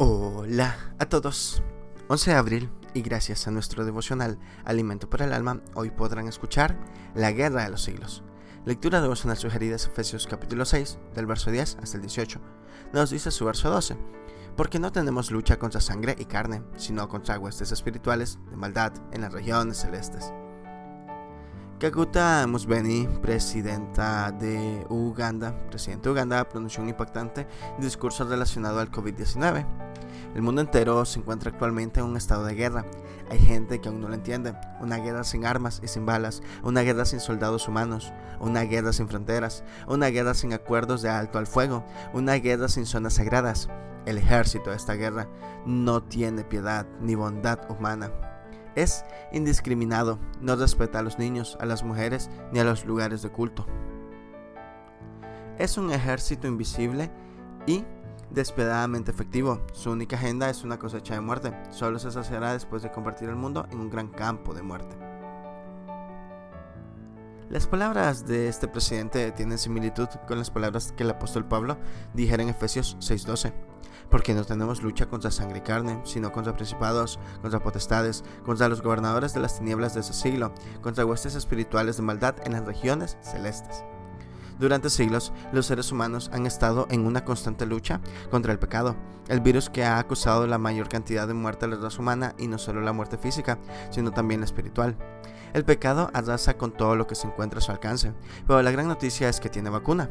Hola 0.00 0.76
a 1.00 1.06
todos. 1.06 1.60
11 2.06 2.30
de 2.30 2.36
abril 2.36 2.70
y 2.94 3.02
gracias 3.02 3.48
a 3.48 3.50
nuestro 3.50 3.84
devocional 3.84 4.38
Alimento 4.64 5.10
para 5.10 5.24
el 5.24 5.32
Alma, 5.32 5.60
hoy 5.74 5.90
podrán 5.90 6.28
escuchar 6.28 6.78
La 7.16 7.32
Guerra 7.32 7.64
de 7.64 7.70
los 7.70 7.82
Siglos. 7.82 8.22
Lectura 8.64 9.00
devocional 9.00 9.36
sugerida 9.38 9.74
es 9.74 9.88
Efesios 9.88 10.28
capítulo 10.28 10.64
6, 10.66 11.00
del 11.16 11.26
verso 11.26 11.50
10 11.50 11.78
hasta 11.82 11.96
el 11.96 12.02
18. 12.02 12.40
Nos 12.92 13.10
dice 13.10 13.32
su 13.32 13.44
verso 13.44 13.70
12. 13.70 13.96
Porque 14.56 14.78
no 14.78 14.92
tenemos 14.92 15.32
lucha 15.32 15.58
contra 15.58 15.80
sangre 15.80 16.14
y 16.16 16.26
carne, 16.26 16.62
sino 16.76 17.08
contra 17.08 17.40
huestes 17.40 17.72
espirituales 17.72 18.38
de 18.50 18.56
maldad 18.56 18.92
en 19.10 19.22
las 19.22 19.32
regiones 19.32 19.78
celestes. 19.78 20.32
Kaguta 21.80 22.44
Museveni, 22.48 23.08
presidenta 23.22 24.32
de 24.32 24.84
Uganda, 24.90 25.56
presidente 25.70 26.08
de 26.08 26.12
Uganda, 26.12 26.48
pronunció 26.48 26.82
un 26.82 26.88
impactante 26.88 27.46
discurso 27.78 28.24
relacionado 28.24 28.80
al 28.80 28.90
COVID-19. 28.90 29.87
El 30.34 30.42
mundo 30.42 30.60
entero 30.60 31.04
se 31.04 31.18
encuentra 31.18 31.50
actualmente 31.50 32.00
en 32.00 32.06
un 32.06 32.16
estado 32.16 32.44
de 32.44 32.54
guerra. 32.54 32.84
Hay 33.30 33.38
gente 33.38 33.80
que 33.80 33.88
aún 33.88 34.00
no 34.00 34.08
lo 34.08 34.14
entiende. 34.14 34.54
Una 34.80 34.96
guerra 34.98 35.24
sin 35.24 35.44
armas 35.44 35.80
y 35.82 35.88
sin 35.88 36.06
balas, 36.06 36.42
una 36.62 36.82
guerra 36.82 37.04
sin 37.04 37.20
soldados 37.20 37.66
humanos, 37.66 38.12
una 38.40 38.62
guerra 38.62 38.92
sin 38.92 39.08
fronteras, 39.08 39.64
una 39.86 40.08
guerra 40.08 40.34
sin 40.34 40.52
acuerdos 40.52 41.02
de 41.02 41.08
alto 41.08 41.38
al 41.38 41.46
fuego, 41.46 41.84
una 42.12 42.34
guerra 42.34 42.68
sin 42.68 42.86
zonas 42.86 43.14
sagradas. 43.14 43.68
El 44.06 44.18
ejército 44.18 44.70
de 44.70 44.76
esta 44.76 44.94
guerra 44.94 45.28
no 45.66 46.02
tiene 46.02 46.44
piedad 46.44 46.86
ni 47.00 47.14
bondad 47.14 47.58
humana. 47.70 48.10
Es 48.74 49.04
indiscriminado, 49.32 50.18
no 50.40 50.56
respeta 50.56 51.00
a 51.00 51.02
los 51.02 51.18
niños, 51.18 51.58
a 51.60 51.66
las 51.66 51.82
mujeres 51.82 52.30
ni 52.52 52.60
a 52.60 52.64
los 52.64 52.84
lugares 52.84 53.22
de 53.22 53.30
culto. 53.30 53.66
Es 55.58 55.76
un 55.76 55.90
ejército 55.90 56.46
invisible 56.46 57.10
y 57.66 57.84
despiadadamente 58.30 59.10
efectivo. 59.10 59.60
Su 59.72 59.90
única 59.90 60.16
agenda 60.16 60.50
es 60.50 60.64
una 60.64 60.78
cosecha 60.78 61.14
de 61.14 61.20
muerte. 61.20 61.52
Solo 61.70 61.98
se 61.98 62.10
saciará 62.10 62.52
después 62.52 62.82
de 62.82 62.90
convertir 62.90 63.28
el 63.28 63.36
mundo 63.36 63.66
en 63.70 63.80
un 63.80 63.90
gran 63.90 64.08
campo 64.08 64.54
de 64.54 64.62
muerte. 64.62 64.96
Las 67.50 67.66
palabras 67.66 68.26
de 68.26 68.48
este 68.48 68.68
presidente 68.68 69.32
tienen 69.32 69.56
similitud 69.56 70.08
con 70.26 70.36
las 70.36 70.50
palabras 70.50 70.92
que 70.92 71.02
el 71.02 71.10
apóstol 71.10 71.46
Pablo 71.46 71.78
dijera 72.12 72.42
en 72.42 72.50
Efesios 72.50 72.98
6:12, 73.00 73.54
porque 74.10 74.34
no 74.34 74.44
tenemos 74.44 74.82
lucha 74.82 75.06
contra 75.06 75.30
sangre 75.30 75.60
y 75.60 75.62
carne, 75.62 75.98
sino 76.04 76.30
contra 76.30 76.54
principados, 76.54 77.18
contra 77.40 77.60
potestades, 77.60 78.22
contra 78.44 78.68
los 78.68 78.82
gobernadores 78.82 79.32
de 79.32 79.40
las 79.40 79.58
tinieblas 79.58 79.94
de 79.94 80.00
ese 80.00 80.12
siglo, 80.12 80.52
contra 80.82 81.06
huestes 81.06 81.36
espirituales 81.36 81.96
de 81.96 82.02
maldad 82.02 82.34
en 82.44 82.52
las 82.52 82.66
regiones 82.66 83.16
celestes. 83.22 83.82
Durante 84.58 84.90
siglos, 84.90 85.32
los 85.52 85.66
seres 85.66 85.92
humanos 85.92 86.30
han 86.32 86.46
estado 86.46 86.88
en 86.90 87.06
una 87.06 87.24
constante 87.24 87.64
lucha 87.64 88.00
contra 88.30 88.52
el 88.52 88.58
pecado, 88.58 88.96
el 89.28 89.40
virus 89.40 89.70
que 89.70 89.84
ha 89.84 90.02
causado 90.04 90.46
la 90.46 90.58
mayor 90.58 90.88
cantidad 90.88 91.28
de 91.28 91.34
muerte 91.34 91.66
a 91.66 91.68
la 91.68 91.76
raza 91.76 92.00
humana 92.00 92.34
y 92.38 92.48
no 92.48 92.58
solo 92.58 92.80
la 92.80 92.92
muerte 92.92 93.18
física, 93.18 93.58
sino 93.90 94.10
también 94.10 94.40
la 94.40 94.46
espiritual. 94.46 94.96
El 95.52 95.64
pecado 95.64 96.10
arrasa 96.12 96.56
con 96.56 96.72
todo 96.72 96.96
lo 96.96 97.06
que 97.06 97.14
se 97.14 97.26
encuentra 97.26 97.58
a 97.58 97.62
su 97.62 97.70
alcance, 97.70 98.12
pero 98.46 98.60
la 98.62 98.70
gran 98.70 98.88
noticia 98.88 99.28
es 99.28 99.40
que 99.40 99.48
tiene 99.48 99.70
vacuna. 99.70 100.10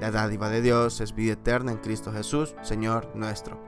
La 0.00 0.10
dádiva 0.10 0.48
de 0.48 0.62
Dios 0.62 1.00
es 1.00 1.14
vida 1.14 1.34
eterna 1.34 1.70
en 1.70 1.78
Cristo 1.78 2.12
Jesús, 2.12 2.56
Señor 2.62 3.10
nuestro. 3.14 3.60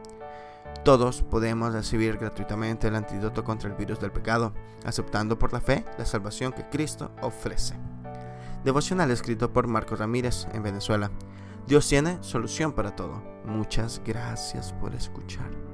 Todos 0.85 1.23
podemos 1.23 1.73
recibir 1.73 2.19
gratuitamente 2.19 2.89
el 2.89 2.97
antídoto 2.97 3.45
contra 3.45 3.71
el 3.71 3.77
virus 3.77 4.01
del 4.01 4.11
pecado, 4.11 4.53
aceptando 4.85 5.39
por 5.39 5.53
la 5.53 5.61
fe 5.61 5.85
la 5.99 6.05
salvación 6.05 6.53
que 6.53 6.69
Cristo 6.69 7.11
ofrece. 7.23 7.75
Devocional 8.65 9.11
escrito 9.11 9.53
por 9.53 9.67
Marco 9.67 9.95
Ramírez 9.95 10.47
en 10.55 10.63
Venezuela. 10.63 11.11
Dios 11.67 11.87
tiene 11.87 12.17
solución 12.23 12.73
para 12.73 12.97
todo. 12.97 13.23
Muchas 13.45 14.01
gracias 14.05 14.73
por 14.73 14.95
escuchar. 14.95 15.74